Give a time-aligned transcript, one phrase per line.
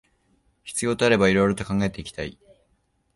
[0.63, 2.39] 必要とあれば色々と考えていきたい